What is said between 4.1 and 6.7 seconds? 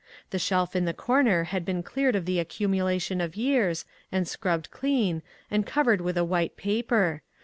and scrubbed clean, and covered with a white